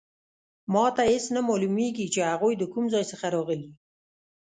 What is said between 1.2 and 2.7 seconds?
نه معلومیږي چې هغوی د